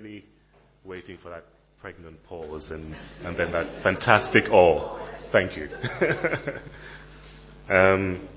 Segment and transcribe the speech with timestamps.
[0.00, 0.24] really
[0.84, 1.44] waiting for that
[1.80, 4.96] pregnant pause and, and then that fantastic awe.
[5.32, 5.64] Thank you.
[7.68, 8.28] um,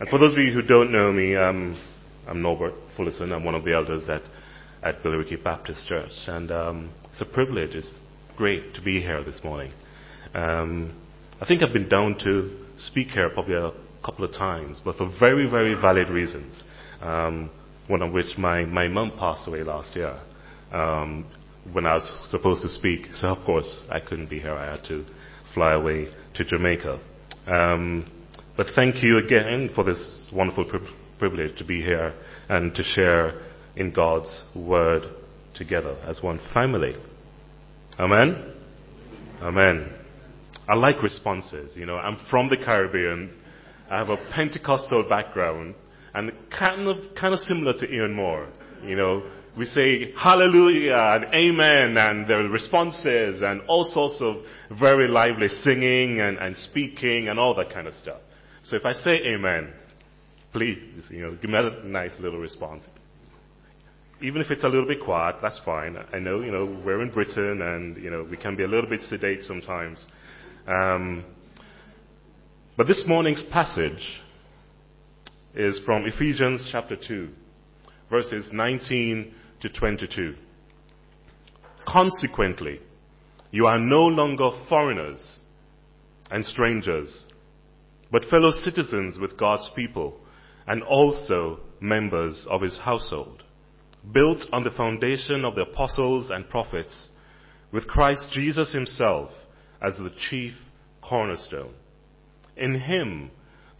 [0.00, 1.78] and for those of you who don't know me, um,
[2.26, 3.32] I'm Norbert Fullerton.
[3.32, 4.22] I'm one of the elders at,
[4.82, 6.12] at Billericay Baptist Church.
[6.28, 7.74] And um, it's a privilege.
[7.74, 7.92] It's
[8.36, 9.72] great to be here this morning.
[10.34, 10.98] Um,
[11.42, 13.72] I think I've been down to speak here probably a
[14.02, 16.62] couple of times, but for very, very valid reasons.
[17.02, 17.50] Um,
[17.88, 20.18] one of which my, my mum passed away last year
[20.72, 21.26] um,
[21.72, 23.06] when I was supposed to speak.
[23.14, 24.54] So, of course, I couldn't be here.
[24.54, 25.04] I had to
[25.54, 27.00] fly away to Jamaica.
[27.46, 28.10] Um,
[28.56, 30.80] but thank you again for this wonderful pri-
[31.18, 32.14] privilege to be here
[32.48, 33.40] and to share
[33.76, 35.04] in God's Word
[35.54, 36.94] together as one family.
[37.98, 38.54] Amen?
[39.40, 39.92] Amen.
[40.68, 41.76] I like responses.
[41.76, 43.30] You know, I'm from the Caribbean.
[43.90, 45.74] I have a Pentecostal background
[46.14, 48.48] and kind of, kind of similar to Ian Moore.
[48.84, 49.22] You know,
[49.56, 54.36] we say hallelujah and amen and are responses and all sorts of
[54.78, 58.20] very lively singing and, and speaking and all that kind of stuff.
[58.64, 59.72] So if I say amen,
[60.52, 62.84] please, you know, give me a nice little response.
[64.22, 65.96] Even if it's a little bit quiet, that's fine.
[66.12, 68.88] I know, you know, we're in Britain and, you know, we can be a little
[68.88, 70.06] bit sedate sometimes.
[70.66, 71.24] Um,
[72.76, 74.22] but this morning's passage
[75.54, 77.28] is from Ephesians chapter 2,
[78.08, 80.34] verses 19 to 22.
[81.86, 82.80] Consequently,
[83.52, 85.38] you are no longer foreigners
[86.32, 87.26] and strangers,
[88.10, 90.18] but fellow citizens with God's people
[90.66, 93.44] and also members of his household,
[94.12, 97.10] built on the foundation of the apostles and prophets,
[97.70, 99.30] with Christ Jesus himself
[99.80, 100.54] as the chief
[101.02, 101.74] cornerstone.
[102.56, 103.30] In him,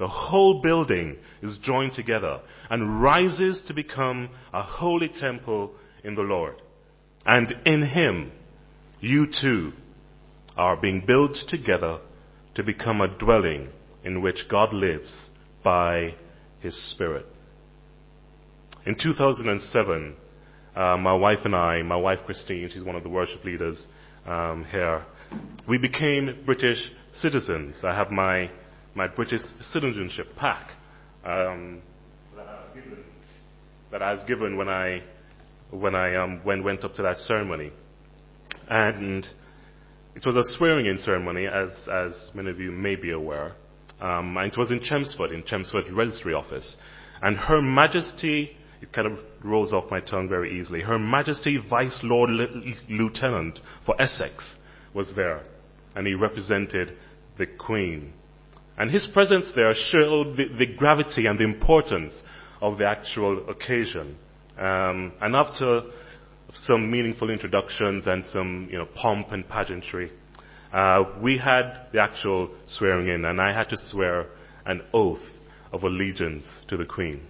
[0.03, 5.70] the whole building is joined together and rises to become a holy temple
[6.03, 6.56] in the Lord.
[7.25, 8.33] And in Him,
[8.98, 9.72] you too
[10.56, 12.00] are being built together
[12.56, 13.69] to become a dwelling
[14.03, 15.31] in which God lives
[15.62, 16.16] by
[16.59, 17.27] His Spirit.
[18.84, 20.16] In 2007,
[20.75, 23.87] uh, my wife and I, my wife Christine, she's one of the worship leaders
[24.27, 25.04] um, here,
[25.69, 27.84] we became British citizens.
[27.84, 28.50] I have my
[28.94, 30.70] my British citizenship pack
[31.25, 31.80] um,
[32.36, 33.04] that, I was given,
[33.91, 35.03] that I was given when I
[35.70, 37.72] when I um, when, went up to that ceremony,
[38.69, 39.26] and
[40.14, 43.54] it was a swearing-in ceremony, as as many of you may be aware.
[44.00, 46.76] Um, and it was in Chelmsford, in Chelmsford Registry Office,
[47.22, 48.56] and Her Majesty.
[48.82, 50.80] It kind of rolls off my tongue very easily.
[50.80, 52.30] Her Majesty Vice Lord
[52.88, 54.56] Lieutenant for Essex
[54.92, 55.44] was there,
[55.94, 56.97] and he represented
[57.38, 58.12] the Queen.
[58.82, 62.20] And his presence there showed the, the gravity and the importance
[62.60, 64.16] of the actual occasion.
[64.59, 65.82] Um, and after
[66.53, 70.10] some meaningful introductions and some you know, pomp and pageantry,
[70.72, 74.26] uh, we had the actual swearing in, and I had to swear
[74.66, 75.22] an oath
[75.72, 77.22] of allegiance to the Queen.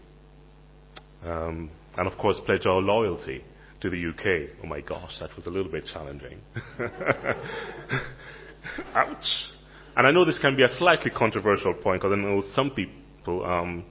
[1.22, 3.44] Um, and of course, pledge our loyalty
[3.82, 4.56] to the UK.
[4.64, 6.40] Oh my gosh, that was a little bit challenging.
[8.94, 9.51] Ouch.
[9.96, 13.44] And I know this can be a slightly controversial point because I know some people
[13.44, 13.84] um,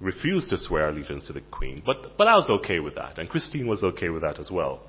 [0.00, 3.28] refuse to swear allegiance to the Queen, but, but I was okay with that, and
[3.28, 4.82] Christine was okay with that as well.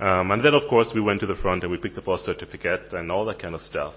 [0.00, 2.18] Um, and then, of course, we went to the front and we picked up our
[2.18, 3.94] certificate and all that kind of stuff.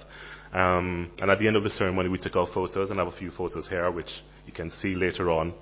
[0.53, 3.13] Um, and at the end of the ceremony, we took our photos, and I have
[3.13, 4.09] a few photos here, which
[4.45, 5.53] you can see later on.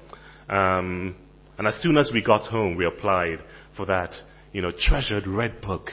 [0.49, 1.15] Um,
[1.57, 3.39] and as soon as we got home, we applied
[3.75, 4.13] for that,
[4.53, 5.89] you know, treasured red book.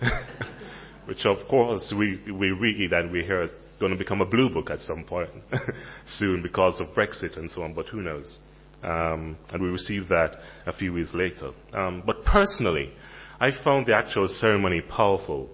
[1.06, 3.50] which of course we, we read and we hear is
[3.80, 5.30] going to become a blue book at some point
[6.06, 8.38] soon because of Brexit and so on, but who knows?
[8.82, 11.52] Um, and we received that a few weeks later.
[11.72, 12.92] Um, but personally,
[13.40, 15.48] I found the actual ceremony powerful,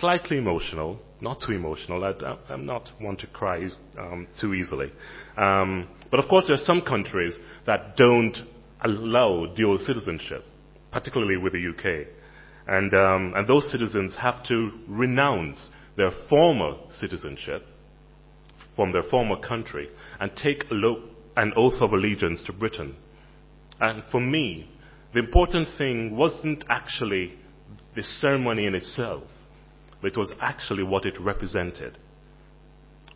[0.00, 2.04] slightly emotional, not too emotional.
[2.04, 4.92] I, am not one to cry um, too easily.
[5.36, 7.36] Um, but of course, there are some countries
[7.66, 8.36] that don't
[8.82, 10.44] allow dual citizenship,
[10.92, 12.06] particularly with the UK.
[12.66, 17.62] And, um, and those citizens have to renounce their former citizenship
[18.74, 19.88] from their former country
[20.18, 22.96] and take an oath of allegiance to Britain.
[23.80, 24.70] And for me,
[25.12, 27.34] the important thing wasn't actually
[27.94, 29.24] the ceremony in itself,
[30.00, 31.98] but it was actually what it represented.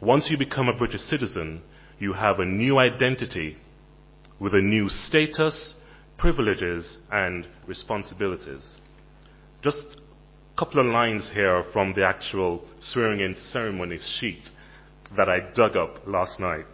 [0.01, 1.63] Once you become a British citizen,
[1.99, 3.57] you have a new identity
[4.39, 5.75] with a new status,
[6.19, 8.77] privileges, and responsibilities.
[9.63, 9.97] Just
[10.55, 14.49] a couple of lines here from the actual swearing in ceremony sheet
[15.17, 16.65] that I dug up last night.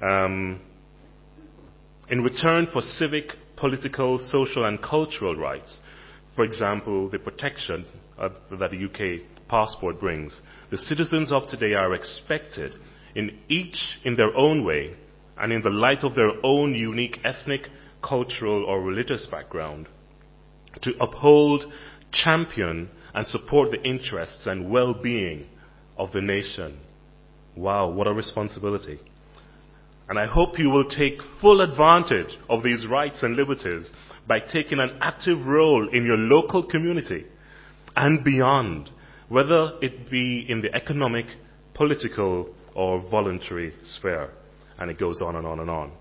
[0.00, 0.60] Um,
[2.08, 5.80] in return for civic, political, social, and cultural rights,
[6.40, 7.84] For example, the protection
[8.18, 10.40] uh, that the UK passport brings.
[10.70, 12.72] The citizens of today are expected,
[13.14, 14.94] in each in their own way,
[15.36, 17.68] and in the light of their own unique ethnic,
[18.02, 19.88] cultural, or religious background,
[20.82, 21.64] to uphold,
[22.12, 25.46] champion, and support the interests and well-being
[25.96, 26.78] of the nation.
[27.56, 29.00] Wow, what a responsibility.
[30.08, 33.88] And I hope you will take full advantage of these rights and liberties
[34.26, 37.26] by taking an active role in your local community
[37.96, 38.90] and beyond,
[39.28, 41.26] whether it be in the economic,
[41.74, 44.30] political, or voluntary sphere.
[44.78, 45.92] And it goes on and on and on.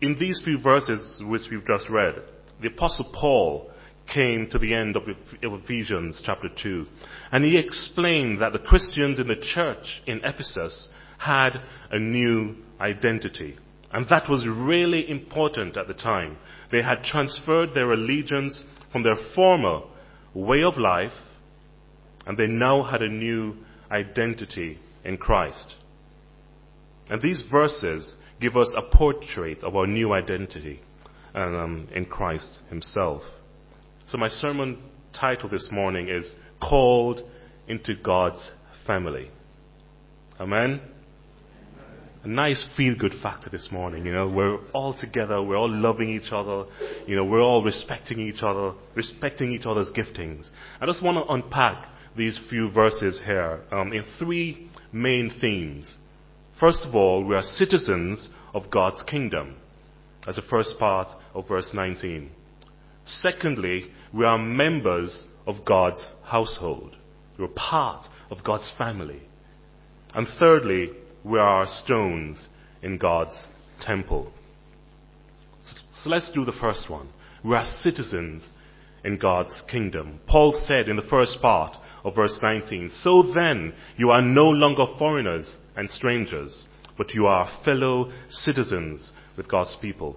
[0.00, 2.14] In these few verses which we've just read,
[2.60, 3.70] the Apostle Paul
[4.12, 5.04] came to the end of
[5.42, 6.86] Ephesians chapter 2,
[7.32, 10.88] and he explained that the Christians in the church in Ephesus
[11.18, 11.60] had
[11.90, 13.56] a new identity.
[13.92, 16.38] And that was really important at the time.
[16.70, 18.60] They had transferred their allegiance
[18.90, 19.82] from their former
[20.34, 21.12] way of life,
[22.26, 23.56] and they now had a new
[23.90, 25.74] identity in Christ.
[27.10, 30.80] And these verses give us a portrait of our new identity
[31.34, 33.22] um, in Christ Himself.
[34.12, 34.78] So my sermon
[35.18, 37.22] title this morning is Called
[37.66, 38.52] into God's
[38.86, 39.30] Family.
[40.38, 40.82] Amen?
[42.22, 44.04] a nice feel good factor this morning.
[44.04, 46.66] You know, we're all together, we're all loving each other,
[47.06, 50.46] you know, we're all respecting each other, respecting each other's giftings.
[50.78, 55.96] I just want to unpack these few verses here um, in three main themes.
[56.60, 59.56] First of all, we are citizens of God's kingdom.
[60.26, 62.30] That's the first part of verse 19.
[63.06, 66.96] Secondly, we are members of God's household.
[67.38, 69.22] We're part of God's family.
[70.14, 70.90] And thirdly,
[71.24, 72.48] we are stones
[72.82, 73.46] in God's
[73.80, 74.32] temple.
[76.02, 77.08] So let's do the first one.
[77.44, 78.52] We are citizens
[79.04, 80.20] in God's kingdom.
[80.26, 84.86] Paul said in the first part of verse 19, So then you are no longer
[84.98, 86.64] foreigners and strangers,
[86.98, 90.16] but you are fellow citizens with God's people.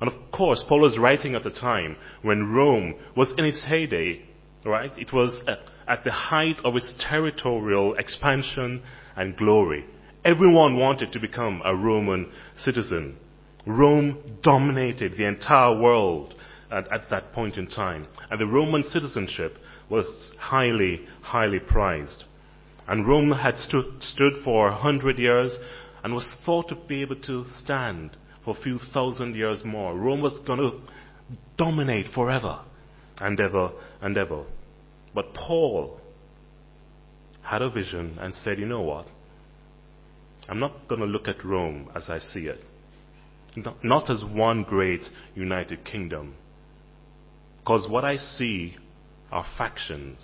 [0.00, 4.22] And of course, Paul was writing at a time when Rome was in its heyday,
[4.64, 4.92] right?
[4.98, 5.58] It was at,
[5.88, 8.82] at the height of its territorial expansion
[9.16, 9.86] and glory.
[10.24, 13.16] Everyone wanted to become a Roman citizen.
[13.66, 16.34] Rome dominated the entire world
[16.70, 18.06] at, at, that point in time.
[18.30, 19.56] And the Roman citizenship
[19.88, 22.24] was highly, highly prized.
[22.88, 25.58] And Rome had stood, stood for a hundred years
[26.04, 28.16] and was thought to be able to stand
[28.46, 29.94] for a few thousand years more.
[29.94, 30.80] Rome was going to
[31.58, 32.60] dominate forever
[33.18, 34.44] and ever and ever.
[35.12, 36.00] But Paul
[37.42, 39.06] had a vision and said, you know what?
[40.48, 42.60] I'm not going to look at Rome as I see it.
[43.82, 45.02] Not as one great
[45.34, 46.36] united kingdom.
[47.58, 48.76] Because what I see
[49.32, 50.20] are factions.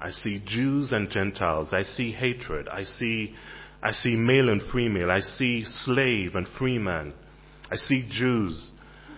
[0.00, 1.70] I see Jews and Gentiles.
[1.72, 2.68] I see hatred.
[2.68, 3.34] I see,
[3.82, 5.10] I see male and female.
[5.10, 7.12] I see slave and free man.
[7.70, 8.70] I see Jews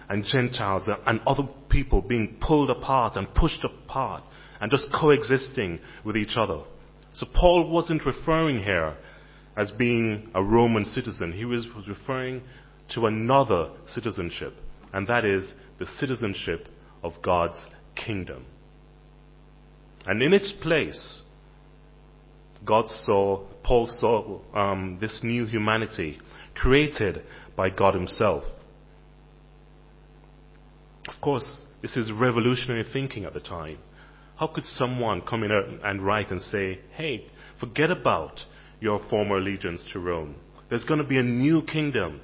[0.09, 4.23] and Gentiles and other people being pulled apart and pushed apart
[4.61, 6.63] and just coexisting with each other.
[7.13, 8.97] So Paul wasn't referring here
[9.57, 11.33] as being a Roman citizen.
[11.33, 12.43] He was, referring
[12.95, 14.55] to another citizenship,
[14.93, 16.69] and that is the citizenship
[17.03, 17.59] of God's
[17.95, 18.47] kingdom.
[20.07, 21.23] And in its place,
[22.65, 26.19] God saw, Paul saw um, this new humanity
[26.55, 27.23] created
[27.59, 28.45] by God Himself.
[31.09, 31.45] Of course,
[31.83, 33.79] this is revolutionary thinking at the time.
[34.37, 37.27] How could someone come in and write and say, hey,
[37.59, 38.39] forget about
[38.81, 40.37] your former allegiance to Rome.
[40.71, 42.21] There's going to be a new kingdom.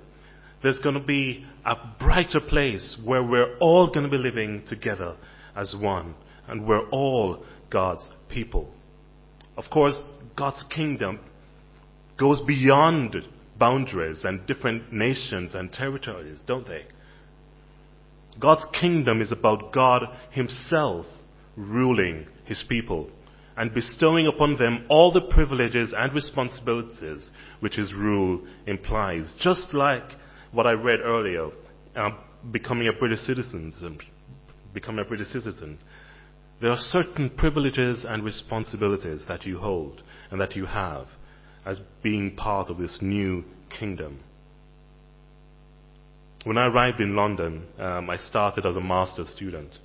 [0.63, 5.17] There's going to be a brighter place where we're all going to be living together
[5.57, 6.15] as one.
[6.47, 8.73] And we're all God's people.
[9.57, 10.01] Of course,
[10.37, 11.19] God's kingdom
[12.19, 13.17] goes beyond
[13.59, 16.85] boundaries and different nations and territories, don't they?
[18.41, 21.07] God's kingdom is about God Himself
[21.57, 23.11] ruling His people
[23.57, 27.31] and bestowing upon them all the privileges and responsibilities
[27.61, 29.33] which his rule implies.
[29.41, 30.03] Just like
[30.53, 31.51] what I read earlier,
[31.95, 32.11] uh,
[32.51, 33.99] becoming a British citizen, um,
[34.73, 35.79] becoming a British citizen.
[36.61, 41.07] There are certain privileges and responsibilities that you hold and that you have
[41.65, 44.21] as being part of this new kingdom.
[46.45, 49.79] When I arrived in London, um, I started as a master's student.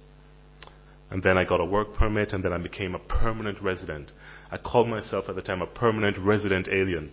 [1.09, 4.11] And then I got a work permit, and then I became a permanent resident.
[4.51, 7.11] I called myself at the time a permanent resident alien.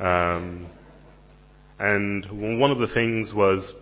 [0.00, 0.68] Um,
[1.78, 3.74] and one of the things was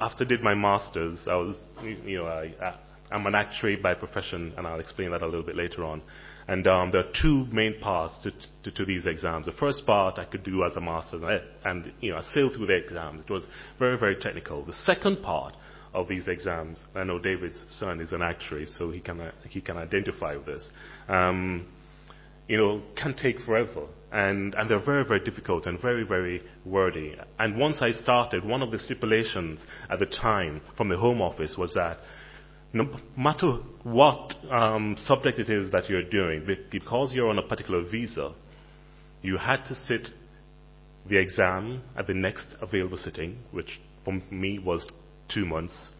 [0.00, 2.74] after I did my master's, I was, you know, I,
[3.10, 6.02] I'm an actuary by profession, and I'll explain that a little bit later on.
[6.46, 8.32] And um, there are two main parts to,
[8.64, 9.46] to, to, these exams.
[9.46, 12.54] The first part I could do as a master's, and, and you know, I sailed
[12.54, 13.24] through the exams.
[13.28, 13.46] It was
[13.78, 14.64] very, very technical.
[14.64, 15.54] The second part
[15.92, 19.60] of these exams, I know David's son is an actuary, so he can, uh, he
[19.60, 20.68] can identify with this.
[21.08, 21.66] Um,
[22.48, 23.86] you know, can take forever.
[24.10, 27.14] And, and they're very, very difficult and very, very wordy.
[27.38, 29.60] And once I started, one of the stipulations
[29.90, 31.98] at the time from the Home Office was that
[32.72, 37.82] no matter what um, subject it is that you're doing, because you're on a particular
[37.88, 38.34] visa,
[39.22, 40.08] you had to sit
[41.08, 44.90] the exam at the next available sitting, which for me was
[45.32, 45.92] two months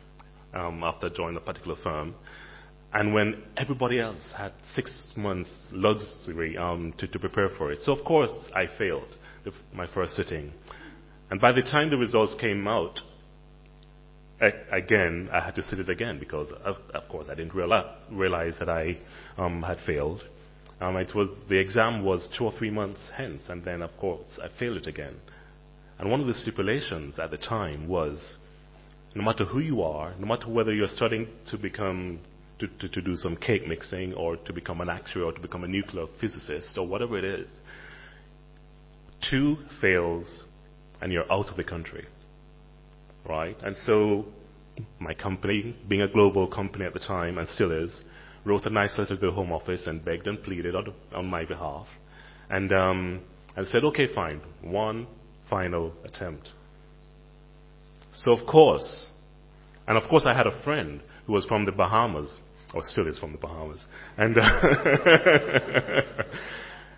[0.55, 2.15] um, after joining a particular firm.
[2.93, 7.81] And when everybody else had six months luxury um, to, to, prepare for it.
[7.83, 10.53] So, of course, I failed the, my first sitting.
[11.31, 12.99] And by the time the results came out,
[14.40, 18.57] again, I had to sit it again because, of, of course, I didn't realize, realize
[18.59, 18.99] that I
[19.37, 20.23] um, had failed.
[20.80, 24.38] Um, it was, the exam was two or three months hence, and then, of course,
[24.42, 25.16] I failed it again.
[25.99, 28.37] And one of the stipulations at the time was
[29.14, 32.21] no matter who you are, no matter whether you're studying to become
[32.61, 35.64] to, to, to do some cake mixing or to become an actuary or to become
[35.64, 37.49] a nuclear physicist or whatever it is.
[39.30, 40.45] Two fails
[41.00, 42.07] and you're out of the country.
[43.29, 43.57] Right?
[43.63, 44.27] And so
[44.99, 48.03] my company, being a global company at the time and still is,
[48.45, 51.45] wrote a nice letter to the Home Office and begged and pleaded on, on my
[51.45, 51.87] behalf.
[52.51, 53.21] And, um,
[53.57, 55.07] and said, okay, fine, one
[55.51, 56.49] final attempt.
[58.15, 59.11] So, of course,
[59.87, 62.39] and of course, I had a friend who was from the Bahamas
[62.75, 63.85] or still is from the Bahamas.
[64.17, 64.41] And, uh,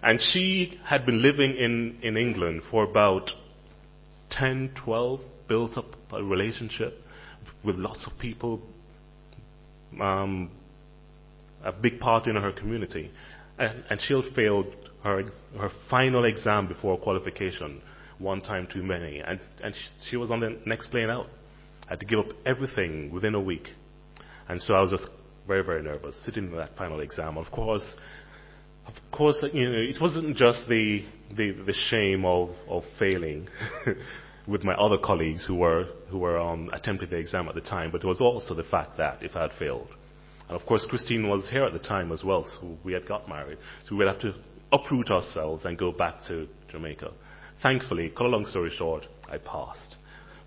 [0.02, 3.30] and she had been living in, in England for about
[4.30, 6.94] 10, 12, built up a relationship
[7.64, 8.62] with lots of people,
[10.00, 10.48] um,
[11.64, 13.10] a big part in her community.
[13.58, 14.66] And, and she had failed
[15.02, 15.24] her,
[15.58, 17.82] her final exam before qualification
[18.18, 19.18] one time too many.
[19.18, 21.26] And, and she, she was on the next plane out.
[21.88, 23.66] I had to give up everything within a week.
[24.48, 25.08] And so I was just
[25.48, 27.36] very, very nervous, sitting in that final exam.
[27.36, 27.96] Of course,
[28.86, 31.04] of course, you know, it wasn't just the,
[31.36, 33.48] the, the shame of, of failing
[34.50, 37.90] with my other colleagues who were, who were um, attempting the exam at the time,
[37.92, 39.88] but it was also the fact that if I had failed.
[40.48, 43.28] And of course, Christine was here at the time as well, so we had got
[43.28, 43.58] married.
[43.84, 44.34] So we would have to
[44.72, 47.12] uproot ourselves and go back to Jamaica.
[47.62, 49.94] Thankfully, cut a long story short, I passed.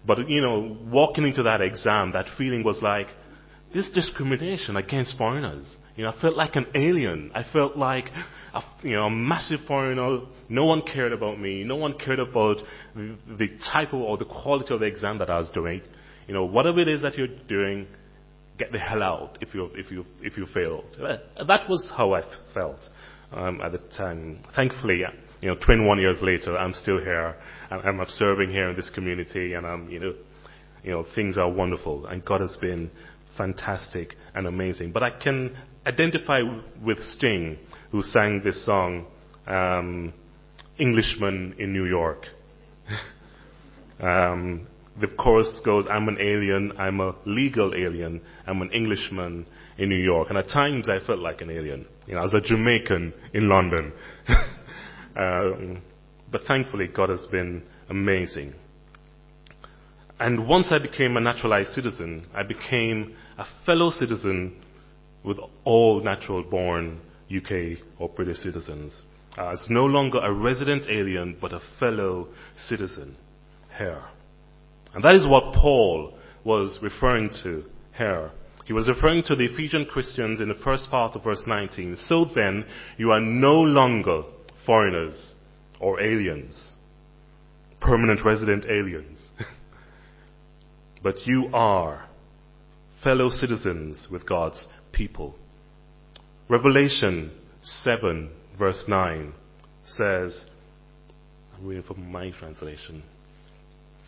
[0.06, 3.08] But, you know, walking into that exam, that feeling was like,
[3.74, 5.76] this discrimination against foreigners.
[5.96, 7.32] You know, I felt like an alien.
[7.36, 8.06] I felt like,
[8.54, 10.22] a, you know, a massive foreigner.
[10.50, 11.64] No one cared about me.
[11.64, 12.58] No one cared about
[12.96, 15.82] the, type of or the quality of the exam that I was doing.
[16.28, 17.88] You know, whatever it is that you're doing,
[18.58, 20.86] get the hell out if you if you if you failed.
[21.00, 22.24] That was how I
[22.54, 22.80] felt
[23.32, 24.40] um, at the time.
[24.56, 25.02] Thankfully,
[25.42, 27.36] you know, 21 years later, I'm still here.
[27.70, 30.14] I'm observing here in this community, and I'm, you know,
[30.84, 32.90] you know, things are wonderful, and God has been
[33.38, 34.92] fantastic and amazing.
[34.92, 36.42] But I can identify
[36.84, 37.58] with Sting,
[37.92, 39.06] who sang this song,
[39.48, 40.14] um,
[40.80, 42.26] Englishman in New York.
[44.00, 44.68] um,
[45.00, 49.46] the chorus goes, I'm an alien, I'm a legal alien, I'm an Englishman
[49.78, 50.30] in New York.
[50.30, 51.86] And at times I felt like an alien.
[52.08, 53.94] You know, as a Jamaican in London.
[55.16, 55.82] um,
[56.32, 58.54] but thankfully God has been amazing.
[60.20, 64.63] And once I became a naturalized citizen, I became a fellow citizen
[65.24, 67.00] with all natural born
[67.36, 69.02] UK or British citizens.
[69.38, 72.28] Uh, it's no longer a resident alien, but a fellow
[72.68, 73.16] citizen
[73.78, 74.04] here.
[74.94, 76.14] And that is what Paul
[76.44, 77.64] was referring to
[77.98, 78.32] here.
[78.66, 81.98] He was referring to the Ephesian Christians in the first part of verse 19.
[82.06, 82.66] So then,
[82.98, 84.24] you are no longer
[84.66, 85.34] foreigners
[85.80, 86.70] or aliens,
[87.82, 89.30] permanent resident aliens,
[91.04, 92.08] but you are
[93.04, 95.36] fellow citizens with God's people.
[96.48, 97.32] Revelation
[97.62, 99.34] 7, verse 9
[99.86, 100.46] says,
[101.56, 103.04] I'm reading from my translation.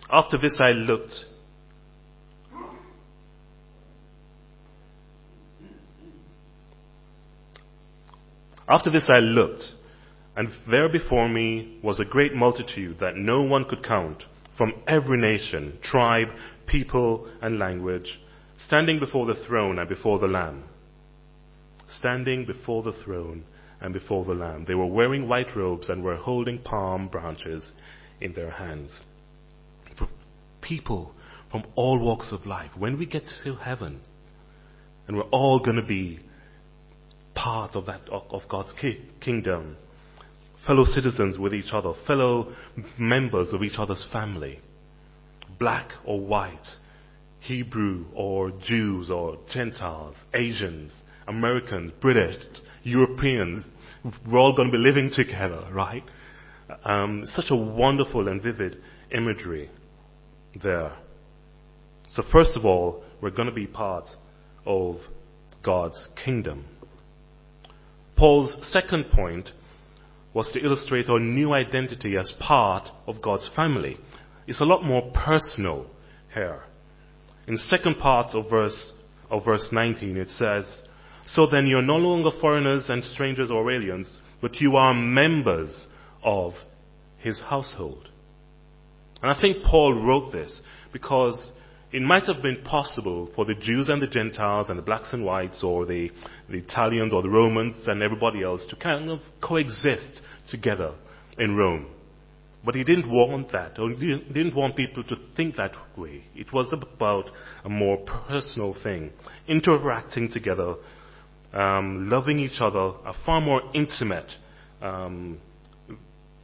[0.09, 1.13] After this I looked.
[8.67, 9.63] After this I looked,
[10.35, 14.23] and there before me was a great multitude that no one could count
[14.57, 16.29] from every nation, tribe,
[16.67, 18.19] people, and language
[18.57, 20.63] standing before the throne and before the Lamb.
[21.87, 23.43] Standing before the throne
[23.81, 24.65] and before the Lamb.
[24.67, 27.71] They were wearing white robes and were holding palm branches
[28.21, 29.03] in their hands.
[30.61, 31.13] People
[31.51, 32.71] from all walks of life.
[32.77, 34.01] When we get to heaven,
[35.07, 36.19] and we're all going to be
[37.35, 38.73] part of that of God's
[39.21, 39.77] kingdom,
[40.65, 42.53] fellow citizens with each other, fellow
[42.97, 44.59] members of each other's family,
[45.59, 46.65] black or white,
[47.39, 50.91] Hebrew or Jews or Gentiles, Asians,
[51.27, 52.35] Americans, British,
[52.83, 53.65] Europeans,
[54.29, 56.03] we're all going to be living together, right?
[56.83, 58.77] Um, such a wonderful and vivid
[59.11, 59.69] imagery
[60.61, 60.93] there.
[62.11, 64.05] So, first of all, we're going to be part
[64.65, 64.97] of
[65.63, 66.65] God's kingdom.
[68.15, 69.49] Paul's second point
[70.33, 73.97] was to illustrate our new identity as part of God's family.
[74.47, 75.87] It's a lot more personal
[76.33, 76.63] here.
[77.47, 78.93] In the second part of verse,
[79.29, 80.83] of verse 19, it says,
[81.25, 85.87] So then you're no longer foreigners and strangers or aliens, but you are members
[86.23, 86.53] of
[87.17, 88.09] his household.
[89.21, 90.61] And I think Paul wrote this
[90.93, 91.51] because
[91.91, 95.25] it might have been possible for the Jews and the Gentiles and the blacks and
[95.25, 96.11] whites or the,
[96.49, 100.93] the Italians or the Romans and everybody else to kind of coexist together
[101.39, 101.87] in Rome.
[102.63, 106.23] But he didn't want that, or he didn't want people to think that way.
[106.35, 107.29] It was about
[107.63, 109.11] a more personal thing,
[109.47, 110.75] interacting together,
[111.55, 114.31] um, loving each other, a far more intimate
[114.81, 115.39] um,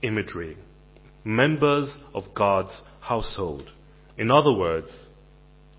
[0.02, 0.58] imagery.
[1.24, 3.70] Members of God's household.
[4.18, 5.06] In other words,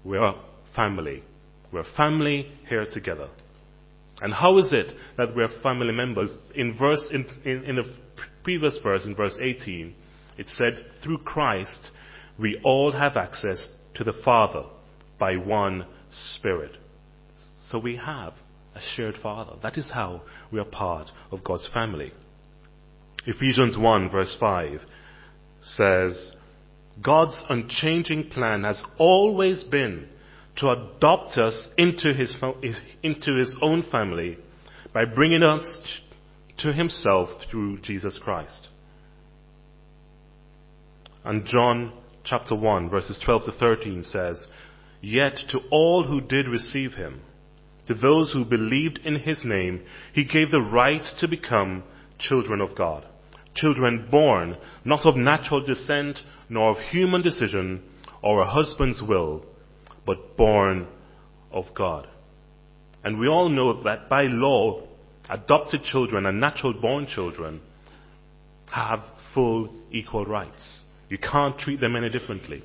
[0.05, 0.35] we're
[0.77, 1.23] family.
[1.73, 3.29] We're family here together.
[4.21, 6.37] And how is it that we're family members?
[6.55, 7.93] In verse, in, in, in the
[8.45, 9.95] previous verse, in verse 18,
[10.39, 11.91] it said, through Christ,
[12.39, 14.65] we all have access to the Father
[15.19, 16.77] by one Spirit.
[17.71, 18.35] So we have
[18.75, 19.53] a shared Father.
[19.63, 22.13] That is how we are part of God's family.
[23.27, 24.81] Ephesians 1 verse 5
[25.63, 26.33] says,
[27.03, 30.09] God's unchanging plan has always been
[30.57, 32.37] to adopt us into his,
[33.03, 34.39] into his own family
[34.93, 35.81] by bringing us
[36.59, 38.69] to himself through Jesus Christ.
[41.25, 41.93] And John
[42.25, 44.45] chapter 1 verses 12 to 13 says,
[45.01, 47.23] Yet to all who did receive him,
[47.87, 51.83] to those who believed in his name, he gave the right to become
[52.19, 53.05] children of God.
[53.55, 56.19] Children born not of natural descent,
[56.49, 57.83] nor of human decision
[58.23, 59.45] or a husband's will,
[60.07, 60.87] but born
[61.51, 62.07] of God.
[63.05, 64.87] And we all know that by law,
[65.29, 67.61] adopted children and natural born children
[68.71, 69.01] have
[69.35, 70.81] full equal rights.
[71.09, 72.63] You can't treat them any differently.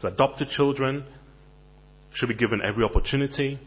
[0.00, 1.04] So adopted children
[2.12, 3.58] should be given every opportunity,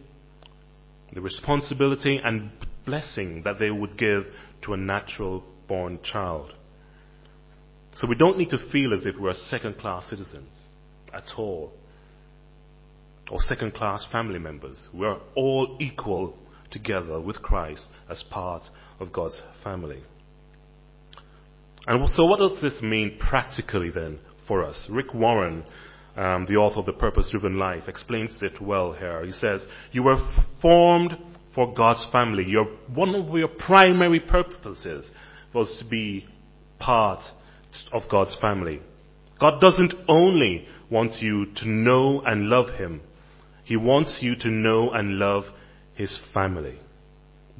[1.13, 2.51] the responsibility and
[2.85, 4.25] blessing that they would give
[4.63, 6.53] to a natural born child.
[7.95, 10.67] So we don't need to feel as if we're second class citizens
[11.13, 11.73] at all,
[13.29, 14.87] or second class family members.
[14.93, 16.35] We're all equal
[16.71, 18.63] together with Christ as part
[18.99, 20.03] of God's family.
[21.87, 24.87] And so, what does this mean practically then for us?
[24.91, 25.63] Rick Warren,
[26.19, 29.25] um, the author of The Purpose Driven Life, explains it well here.
[29.25, 30.17] He says, You were
[30.61, 31.17] formed
[31.55, 32.43] for God's family.
[32.45, 35.09] Your, one of your primary purposes
[35.53, 36.27] was to be
[36.77, 37.21] part
[37.93, 38.81] of God's family.
[39.39, 42.99] God doesn't only want you to know and love Him,
[43.63, 45.45] He wants you to know and love
[45.95, 46.79] His family.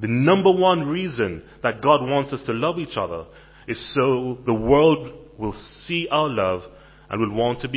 [0.02, 3.26] The number one reason that God wants us to love each other
[3.70, 5.54] is so the world will
[5.86, 6.62] see our love
[7.10, 7.70] and will want to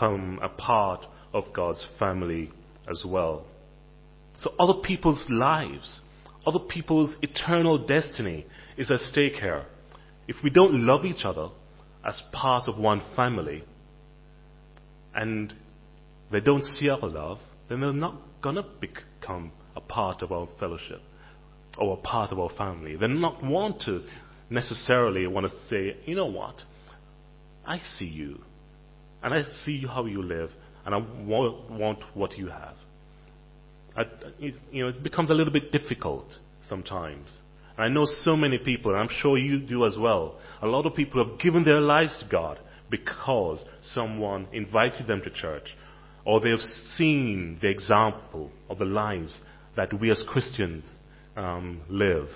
[0.00, 2.50] become a part of God's family
[2.88, 3.44] as well.
[4.38, 6.00] So other people's lives,
[6.46, 9.66] other people's eternal destiny is at stake here.
[10.26, 11.48] If we don't love each other
[12.04, 13.62] as part of one family,
[15.14, 15.52] and
[16.32, 20.48] they don't see our love, then they're not going to become a part of our
[20.58, 21.00] fellowship
[21.78, 22.96] or a part of our family.
[22.96, 24.02] They're not want to
[24.48, 26.54] necessarily want to say, you know what?
[27.66, 28.38] I see you.
[29.22, 30.50] And I see how you live.
[30.84, 32.74] And I want, what you have.
[33.96, 34.02] I,
[34.38, 36.26] it, you know, it becomes a little bit difficult
[36.64, 37.38] sometimes.
[37.76, 40.38] And I know so many people, and I'm sure you do as well.
[40.62, 42.58] A lot of people have given their lives to God
[42.90, 45.76] because someone invited them to church,
[46.24, 49.40] or they have seen the example of the lives
[49.76, 50.90] that we as Christians
[51.36, 52.26] um, live.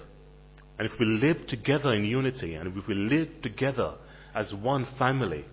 [0.79, 3.94] And if we live together in unity and if we live together
[4.35, 5.44] as one family,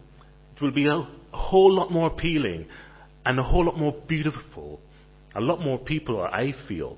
[0.55, 2.65] it will be a whole lot more appealing
[3.25, 4.79] and a whole lot more beautiful.
[5.35, 6.97] A lot more people, I feel,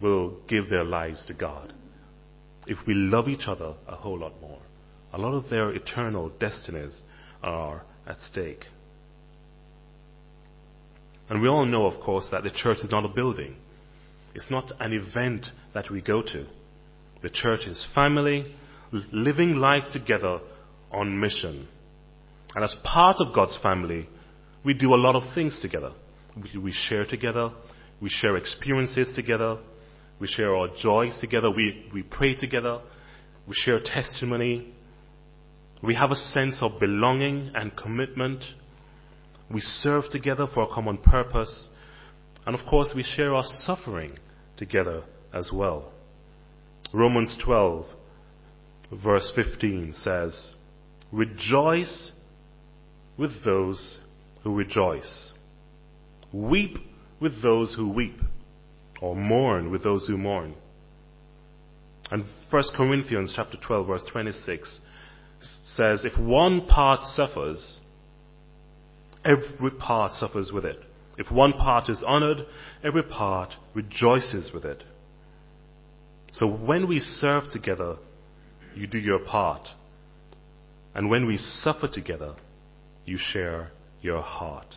[0.00, 1.72] will give their lives to God
[2.66, 4.60] if we love each other a whole lot more.
[5.12, 7.02] A lot of their eternal destinies
[7.42, 8.64] are at stake.
[11.28, 13.56] And we all know, of course, that the church is not a building.
[14.34, 16.46] It's not an event that we go to.
[17.22, 18.54] The church is family,
[19.12, 20.40] living life together
[20.90, 21.68] on mission.
[22.54, 24.08] And as part of God's family,
[24.64, 25.92] we do a lot of things together.
[26.54, 27.50] We, share together,
[28.00, 29.58] we share experiences together,
[30.18, 32.80] we share our joys together, we, we pray together,
[33.46, 34.72] we share testimony,
[35.82, 38.44] we have a sense of belonging and commitment.
[39.52, 41.70] We serve together for a common purpose.
[42.46, 44.18] And of course, we share our suffering
[44.56, 45.02] together
[45.34, 45.92] as well.
[46.94, 47.84] Romans 12,
[49.02, 50.52] verse 15 says,
[51.10, 52.12] Rejoice
[53.22, 54.00] with those
[54.42, 55.30] who rejoice.
[56.32, 56.76] Weep
[57.20, 58.18] with those who weep.
[59.00, 60.54] Or mourn with those who mourn.
[62.10, 64.80] And 1 Corinthians chapter 12 verse 26
[65.76, 67.78] says, if one part suffers,
[69.24, 70.78] every part suffers with it.
[71.16, 72.38] If one part is honored,
[72.82, 74.82] every part rejoices with it.
[76.32, 77.98] So when we serve together,
[78.74, 79.68] you do your part.
[80.94, 82.34] And when we suffer together,
[83.04, 84.74] you share your heart.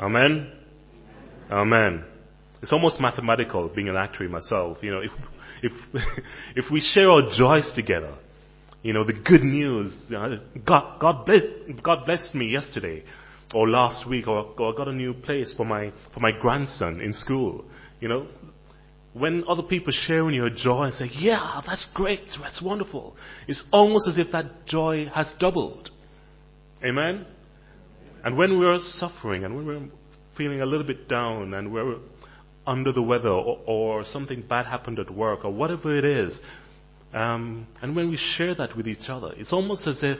[0.00, 0.52] Amen?
[1.50, 2.04] Amen.
[2.62, 4.78] It's almost mathematical being an actuary myself.
[4.82, 5.10] You know, if,
[5.62, 5.72] if,
[6.56, 8.16] if we share our joys together,
[8.82, 9.96] you know, the good news,
[10.64, 11.42] God, God, bless,
[11.82, 13.04] God blessed me yesterday
[13.54, 17.12] or last week or, or got a new place for my, for my grandson in
[17.12, 17.64] school.
[18.00, 18.26] You know,
[19.12, 23.64] when other people share in your joy and say, yeah, that's great, that's wonderful, it's
[23.72, 25.90] almost as if that joy has doubled.
[26.84, 27.26] Amen?
[28.24, 29.88] And when we're suffering and when we're
[30.36, 31.96] feeling a little bit down and we're
[32.66, 36.40] under the weather or, or something bad happened at work or whatever it is,
[37.12, 40.18] um, and when we share that with each other, it's almost as if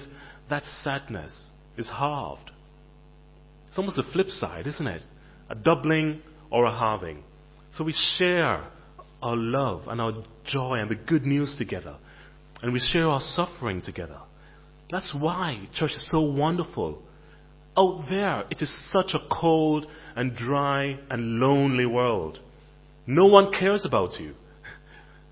[0.51, 1.35] that sadness
[1.77, 2.51] is halved.
[3.69, 5.03] It's almost the flip side, isn't it?
[5.49, 6.21] A doubling
[6.51, 7.23] or a halving.
[7.77, 8.67] So we share
[9.23, 11.97] our love and our joy and the good news together.
[12.61, 14.19] And we share our suffering together.
[14.93, 17.01] That's why church is so wonderful.
[17.79, 22.39] Out there, it is such a cold and dry and lonely world.
[23.07, 24.35] No one cares about you.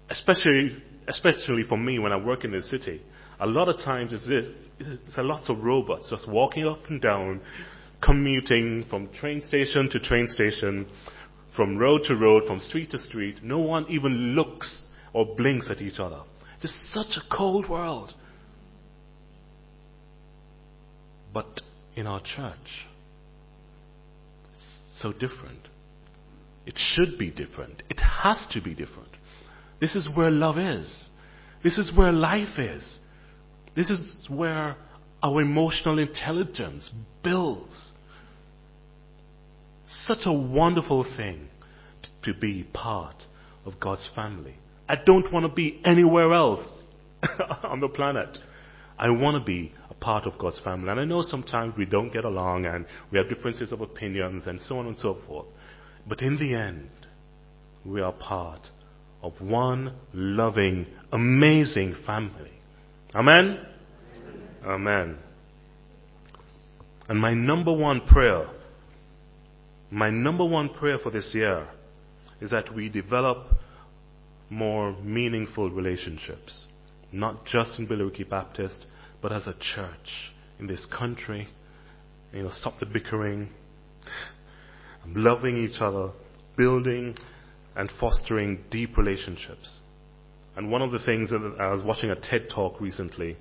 [0.08, 3.02] Especially especially for me when I work in the city,
[3.38, 7.40] a lot of times it's, it's a lot of robots just walking up and down,
[8.02, 10.86] commuting from train station to train station,
[11.54, 13.42] from road to road, from street to street.
[13.42, 16.22] No one even looks or blinks at each other.
[16.62, 18.14] It's such a cold world.
[21.32, 21.60] But
[21.96, 22.86] in our church,
[24.52, 25.68] it's so different.
[26.66, 27.82] It should be different.
[27.88, 29.10] It has to be different.
[29.80, 31.08] This is where love is.
[31.62, 32.98] This is where life is.
[33.74, 34.76] This is where
[35.22, 36.90] our emotional intelligence
[37.22, 37.92] builds.
[39.88, 41.48] Such a wonderful thing
[42.22, 43.16] to be part
[43.64, 44.56] of God's family.
[44.88, 46.66] I don't want to be anywhere else
[47.62, 48.38] on the planet.
[48.98, 50.90] I want to be part of God's family.
[50.90, 54.60] And I know sometimes we don't get along and we have differences of opinions and
[54.60, 55.46] so on and so forth.
[56.08, 56.90] But in the end,
[57.84, 58.66] we are part
[59.22, 62.50] of one loving, amazing family.
[63.14, 63.58] Amen?
[64.64, 65.18] Amen.
[67.08, 68.48] And my number one prayer,
[69.90, 71.66] my number one prayer for this year
[72.40, 73.46] is that we develop
[74.48, 76.64] more meaningful relationships.
[77.12, 78.86] Not just in Billericay Baptist,
[79.22, 81.48] but as a church in this country.
[82.33, 83.48] You know, stop the bickering,
[85.06, 86.11] loving each other,
[86.56, 87.16] building
[87.74, 89.78] and fostering deep relationships.
[90.56, 93.37] And one of the things that I was watching a TED talk recently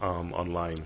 [0.00, 0.84] um, online,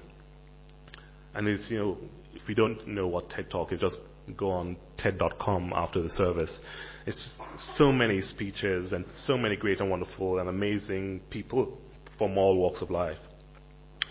[1.34, 1.98] and it's you know
[2.34, 3.96] if you don't know what TED talk is, just
[4.36, 6.58] go on TED.com after the service.
[7.06, 7.32] It's
[7.74, 11.78] so many speeches and so many great and wonderful and amazing people
[12.18, 13.16] from all walks of life.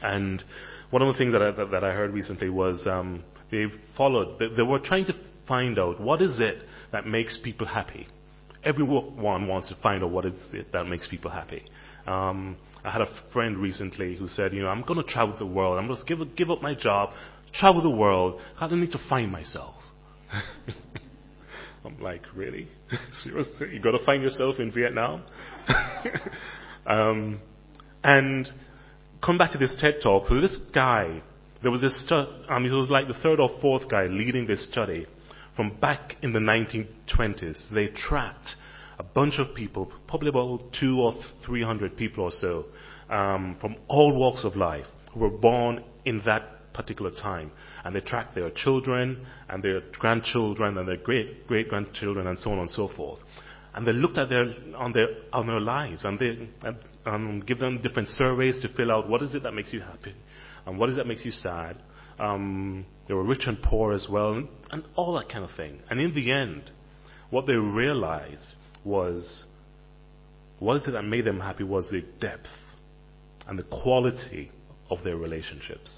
[0.01, 0.43] And
[0.89, 4.39] one of the things that I, that, that I heard recently was um, they followed.
[4.39, 5.13] They, they were trying to
[5.47, 8.07] find out what is it that makes people happy
[8.67, 11.63] everyone wants to find out what is it that makes people happy.
[12.05, 15.45] Um, I had a friend recently who said, you know, I'm going to travel the
[15.45, 15.77] world.
[15.77, 17.11] I'm going to give, give up my job,
[17.53, 18.41] travel the world.
[18.59, 19.75] I don't need to find myself.
[21.85, 22.67] I'm like, really?
[23.23, 23.69] Seriously?
[23.73, 25.23] You got to find yourself in Vietnam?
[26.85, 27.39] um,
[28.03, 28.49] and
[29.23, 30.27] come back to this TED talk.
[30.27, 31.21] So this guy,
[31.61, 34.67] there was this, stu- um, he was like the third or fourth guy leading this
[34.71, 35.07] study
[35.55, 37.73] from back in the 1920s.
[37.73, 38.49] They tracked
[38.99, 41.13] a bunch of people, probably about two or
[41.45, 42.65] three hundred people or so,
[43.09, 47.51] um, from all walks of life who were born in that particular time.
[47.87, 52.51] and they tracked their children and their grandchildren and their great great grandchildren and so
[52.51, 53.19] on and so forth.
[53.73, 56.77] And they looked at their on their on their lives and they and,
[57.07, 60.13] um, give them different surveys to fill out what is it that makes you happy
[60.65, 61.77] and what is it that makes you sad.
[62.19, 65.79] Um, they were rich and poor as well, and, and all that kind of thing.
[65.89, 66.71] And in the end,
[67.29, 69.45] what they realized was
[70.59, 72.47] what is it that made them happy was the depth
[73.47, 74.51] and the quality
[74.89, 75.97] of their relationships.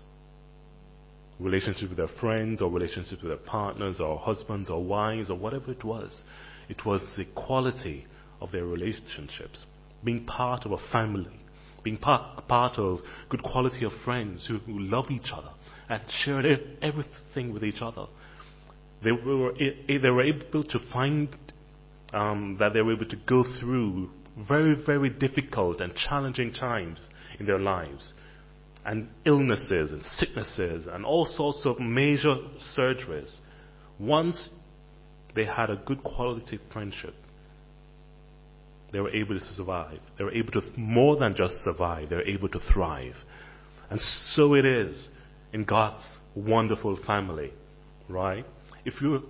[1.40, 5.72] Relationships with their friends or relationships with their partners or husbands or wives or whatever
[5.72, 6.22] it was.
[6.68, 8.06] It was the quality
[8.42, 9.66] of their relationships.
[10.04, 11.40] Being part of a family.
[11.84, 15.52] Being part, part of good quality of friends who, who love each other
[15.90, 16.46] and shared
[16.82, 18.06] everything with each other.
[19.04, 21.30] They were, they were able to find
[22.14, 24.10] um, that they were able to go through
[24.48, 27.10] very, very difficult and challenging times
[27.40, 28.14] in their lives,
[28.86, 32.36] and illnesses and sicknesses and all sorts of major
[32.78, 33.36] surgeries.
[34.00, 34.50] Once
[35.36, 37.14] they had a good quality friendship,
[38.92, 40.00] they were able to survive.
[40.18, 43.16] They were able to more than just survive, they were able to thrive.
[43.90, 44.00] And
[44.32, 45.10] so it is
[45.54, 47.52] in God's wonderful family,
[48.08, 48.46] right?
[48.86, 49.22] If you're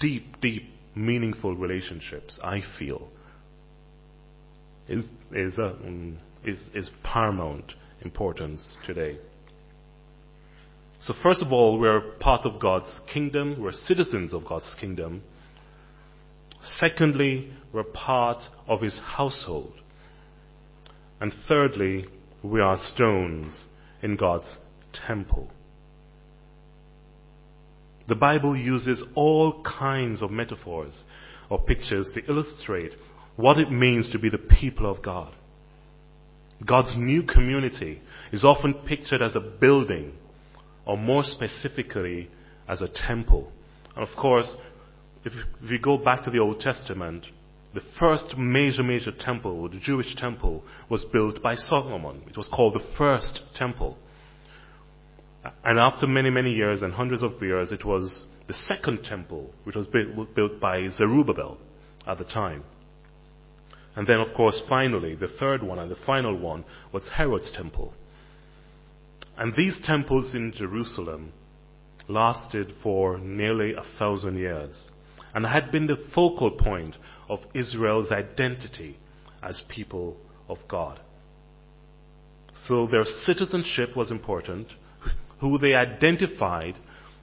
[0.00, 3.08] deep, deep, meaningful relationships, I feel,
[4.88, 9.18] is, is, uh, um, is, is paramount importance today.
[11.02, 15.22] So, first of all, we're part of God's kingdom, we're citizens of God's kingdom.
[16.64, 19.74] Secondly, we're part of His household.
[21.20, 22.06] And thirdly,
[22.42, 23.64] we are stones
[24.02, 24.58] in God's
[25.06, 25.50] temple.
[28.06, 31.04] The Bible uses all kinds of metaphors
[31.48, 32.92] or pictures to illustrate
[33.36, 35.32] what it means to be the people of God.
[36.66, 38.00] God's new community
[38.32, 40.12] is often pictured as a building,
[40.86, 42.30] or more specifically,
[42.68, 43.50] as a temple.
[43.96, 44.54] And of course,
[45.24, 45.32] if,
[45.68, 47.26] we go back to the Old Testament,
[47.72, 52.22] the first major, major temple, the Jewish temple, was built by Solomon.
[52.28, 53.98] It was called the first temple.
[55.64, 59.74] And after many, many years and hundreds of years, it was the second temple, which
[59.74, 61.58] was built by Zerubbabel
[62.06, 62.62] at the time.
[63.96, 67.94] And then, of course, finally, the third one and the final one was Herod's temple.
[69.36, 71.32] And these temples in Jerusalem
[72.08, 74.90] lasted for nearly a thousand years
[75.34, 76.96] and had been the focal point
[77.28, 78.96] of Israel's identity
[79.42, 80.16] as people
[80.48, 81.00] of God.
[82.66, 84.68] So their citizenship was important,
[85.40, 86.76] who they identified,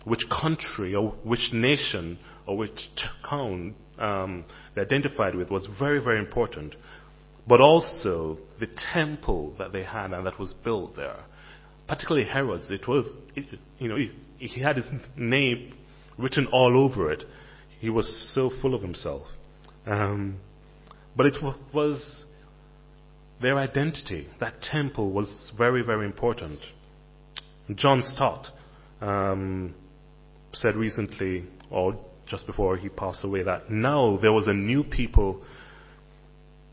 [0.06, 2.90] which country or which nation or which
[3.28, 4.46] town um,
[4.76, 6.76] they identified with was very, very important.
[7.48, 11.24] But also the temple that they had and that was built there,
[11.88, 15.74] particularly Herod's, it was, it, you know, he, he had his name
[16.18, 17.24] written all over it.
[17.82, 19.24] He was so full of himself.
[19.88, 20.38] Um,
[21.18, 21.36] but it
[21.74, 22.26] was
[23.42, 24.28] their identity.
[24.40, 26.60] That temple was very, very important.
[27.74, 28.46] John Stott
[29.02, 29.74] um,
[30.54, 35.42] said recently, or just before he passed away, that now there was a new people,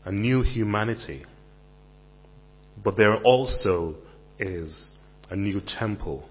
[0.05, 1.25] a new humanity,
[2.83, 3.95] but there also
[4.37, 4.91] is
[5.31, 6.29] a new temple.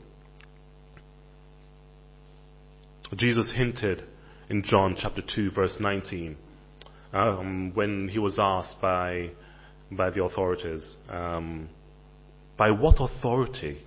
[3.17, 4.05] Jesus hinted
[4.51, 6.37] in John chapter 2, verse 19,
[7.13, 9.31] um, when he was asked by,
[9.93, 11.69] by the authorities, um,
[12.57, 13.83] by what authority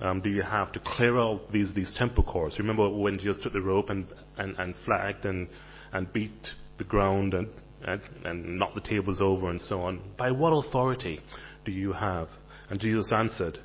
[0.00, 2.58] um, do you have to clear out these, these temple courts?
[2.58, 5.48] Remember when Jesus took the rope and, and, and flagged and,
[5.92, 6.48] and beat
[6.78, 7.48] the ground and,
[7.82, 10.00] and, and knocked the tables over and so on?
[10.18, 11.20] By what authority
[11.64, 12.28] do you have?
[12.68, 13.58] And Jesus answered,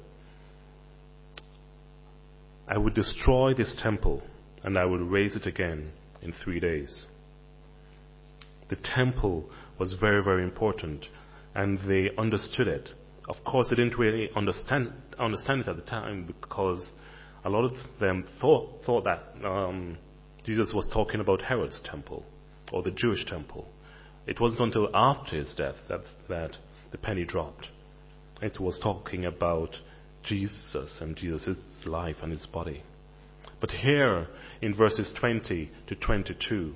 [2.68, 4.24] I would destroy this temple
[4.66, 5.92] and I will raise it again
[6.24, 7.06] in three days.
[8.70, 9.48] The temple
[9.80, 11.06] was very, very important
[11.54, 12.90] and they understood it.
[13.30, 16.84] Of course, they didn't really understand, understand it at the time because
[17.44, 20.00] a lot of them thought, thought that um,
[20.44, 22.26] Jesus was talking about Herod's temple
[22.74, 23.68] or the Jewish temple.
[24.26, 26.58] It wasn't until after his death that, that
[26.92, 27.68] the penny dropped.
[28.42, 29.76] It was talking about
[30.24, 32.82] Jesus and Jesus' life and his body.
[33.60, 34.28] But here
[34.62, 36.74] in verses 20 to 22,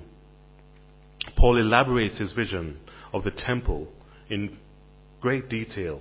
[1.36, 2.78] Paul elaborates his vision
[3.12, 3.88] of the temple
[4.28, 4.58] in
[5.20, 6.00] great detail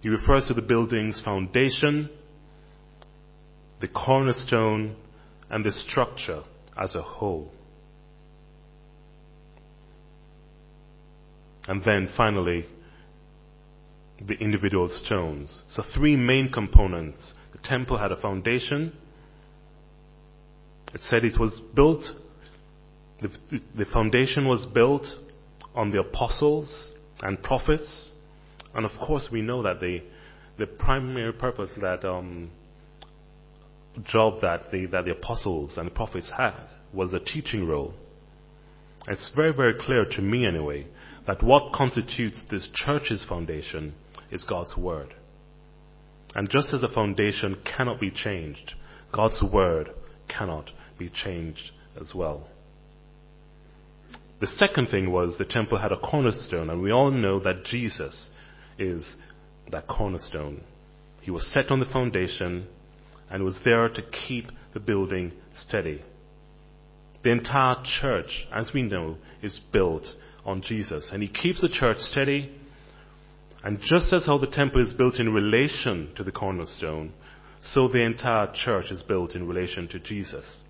[0.00, 2.08] he refers to the building's foundation,
[3.80, 4.96] the cornerstone,
[5.50, 6.42] and the structure
[6.80, 7.52] as a whole.
[11.68, 12.64] And then finally,
[14.26, 15.62] the individual stones.
[15.68, 18.94] So three main components, the temple had a foundation.
[20.94, 22.04] It said it was built,
[23.20, 23.30] the,
[23.76, 25.06] the foundation was built
[25.74, 28.10] on the apostles and prophets.
[28.74, 30.02] And of course, we know that the,
[30.58, 32.50] the primary purpose that um,
[34.04, 36.54] job that the, that the apostles and the prophets had
[36.92, 37.94] was a teaching role.
[39.08, 40.86] It's very, very clear to me anyway
[41.26, 43.94] that what constitutes this church's foundation
[44.30, 45.14] is God's Word.
[46.34, 48.74] And just as the foundation cannot be changed,
[49.12, 49.90] God's Word
[50.28, 52.46] cannot be changed as well.
[54.40, 58.30] The second thing was the temple had a cornerstone, and we all know that Jesus
[58.78, 59.16] is
[59.72, 60.62] that cornerstone.
[61.22, 62.66] He was set on the foundation
[63.30, 66.02] and was there to keep the building steady.
[67.22, 70.06] The entire church, as we know, is built
[70.44, 71.10] on Jesus.
[71.12, 72.50] And He keeps the church steady.
[73.62, 77.12] And just as how the temple is built in relation to the cornerstone,
[77.62, 80.62] so the entire church is built in relation to Jesus.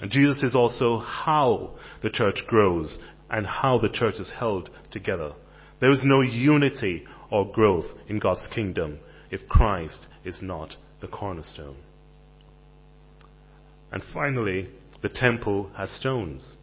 [0.00, 1.70] And Jesus is also how
[2.02, 2.98] the church grows
[3.30, 5.32] and how the church is held together.
[5.80, 8.98] There is no unity or growth in God's kingdom
[9.30, 11.76] if Christ is not the cornerstone.
[13.92, 14.68] And finally,
[15.02, 16.56] the temple has stones.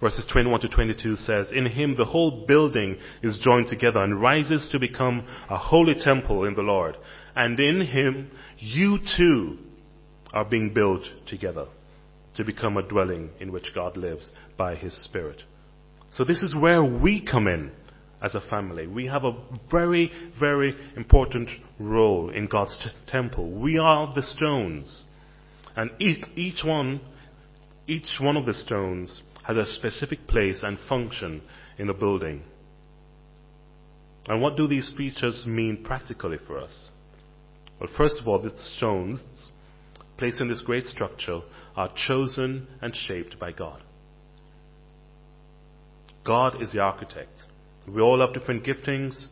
[0.00, 4.68] Verses 21 to 22 says, In him the whole building is joined together and rises
[4.70, 6.96] to become a holy temple in the Lord.
[7.34, 9.58] And in him you too
[10.32, 11.66] are being built together
[12.36, 15.42] to become a dwelling in which God lives by his Spirit.
[16.12, 17.72] So this is where we come in
[18.22, 18.86] as a family.
[18.86, 19.36] We have a
[19.70, 23.50] very, very important role in God's t- temple.
[23.50, 25.04] We are the stones.
[25.76, 27.00] And each, each one,
[27.86, 31.42] each one of the stones has a specific place and function
[31.78, 32.42] in the building.
[34.26, 36.90] And what do these features mean practically for us?
[37.80, 39.20] Well, first of all, the stones
[40.18, 41.40] placed in this great structure
[41.76, 43.82] are chosen and shaped by God.
[46.26, 47.44] God is the architect.
[47.88, 49.26] We all have different giftings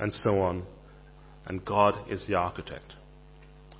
[0.00, 0.64] and so on,
[1.46, 2.94] and God is the architect.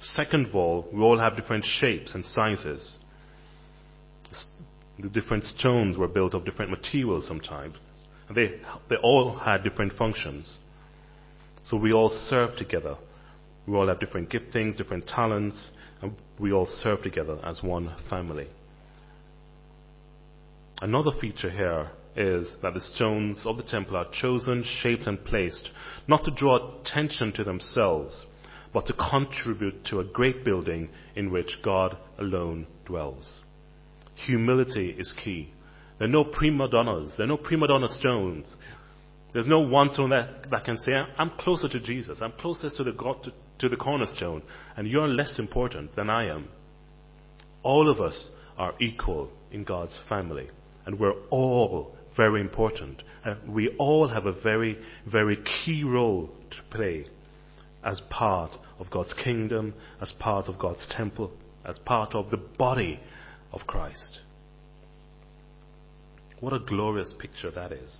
[0.00, 2.98] Second of all, we all have different shapes and sizes.
[4.98, 7.76] The different stones were built of different materials sometimes.
[8.34, 10.58] They, they all had different functions.
[11.64, 12.96] So we all serve together.
[13.66, 15.83] We all have different giftings, different talents, and
[16.38, 18.48] we all serve together as one family.
[20.80, 25.68] Another feature here is that the stones of the temple are chosen, shaped, and placed
[26.06, 28.26] not to draw attention to themselves,
[28.72, 33.40] but to contribute to a great building in which God alone dwells.
[34.26, 35.52] Humility is key.
[35.98, 37.14] There are no prima donnas.
[37.16, 38.54] There are no prima donna stones.
[39.32, 42.18] There's no one stone that, that can say, I'm closer to Jesus.
[42.20, 44.42] I'm closest to the, God, to, to the cornerstone.
[44.76, 46.48] And you're less important than I am.
[47.62, 50.48] All of us are equal in God's family.
[50.86, 53.02] And we're all very important.
[53.24, 54.78] And we all have a very,
[55.10, 57.06] very key role to play
[57.82, 61.30] as part of God's kingdom, as part of God's temple,
[61.64, 63.00] as part of the body
[63.52, 64.20] of Christ.
[66.40, 67.96] What a glorious picture that is.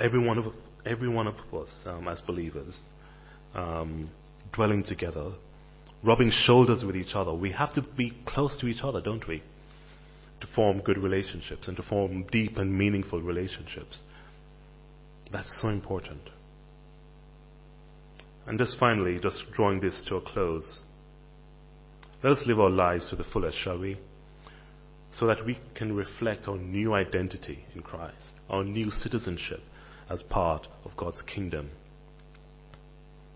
[0.00, 0.46] Every one of,
[0.84, 2.80] every one of us um, as believers
[3.54, 4.10] um,
[4.52, 5.32] dwelling together,
[6.02, 7.32] rubbing shoulders with each other.
[7.32, 9.42] We have to be close to each other, don't we?
[10.40, 14.00] To form good relationships and to form deep and meaningful relationships.
[15.32, 16.20] That's so important.
[18.46, 20.82] And just finally, just drawing this to a close,
[22.22, 23.98] let us live our lives to the fullest, shall we?
[25.12, 29.60] So that we can reflect our new identity in Christ, our new citizenship
[30.10, 31.70] as part of God's kingdom.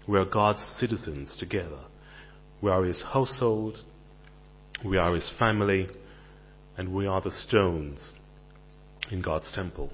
[0.09, 1.81] We are God's citizens together.
[2.61, 3.79] We are His household,
[4.85, 5.89] we are His family,
[6.77, 8.15] and we are the stones
[9.11, 9.91] in God's temple.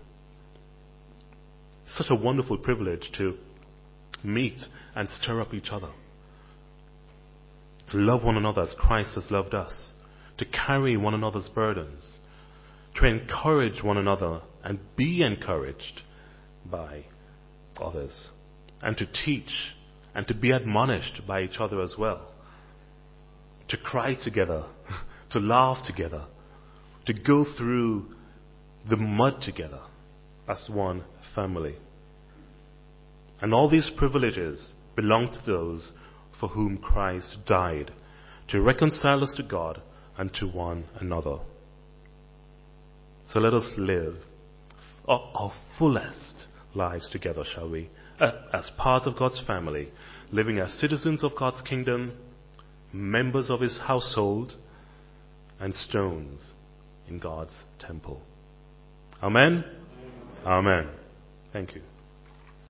[1.86, 3.36] Such a wonderful privilege to
[4.22, 4.60] meet
[4.94, 5.90] and stir up each other.
[7.90, 9.92] To love one another as Christ has loved us.
[10.38, 12.18] To carry one another's burdens.
[12.96, 16.02] To encourage one another and be encouraged
[16.64, 17.04] by
[17.80, 18.30] others.
[18.80, 19.50] And to teach
[20.14, 22.32] and to be admonished by each other as well.
[23.68, 24.64] To cry together.
[25.30, 26.26] To laugh together.
[27.06, 28.04] To go through
[28.86, 29.80] the mud together
[30.46, 31.04] as one
[31.34, 31.76] family.
[33.40, 35.92] And all these privileges belong to those
[36.38, 37.92] for whom Christ died,
[38.48, 39.80] to reconcile us to God
[40.18, 41.38] and to one another.
[43.28, 44.16] So let us live
[45.08, 47.90] our, our fullest lives together, shall we?
[48.52, 49.88] As part of God's family,
[50.30, 52.12] living as citizens of God's kingdom,
[52.92, 54.54] members of His household,
[55.60, 56.52] and stones
[57.08, 58.20] in God's temple.
[59.22, 59.64] Amen?
[60.44, 60.88] Amen.
[61.52, 61.82] Thank you.